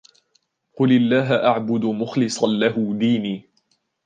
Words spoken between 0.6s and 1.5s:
قُلِ اللَّهَ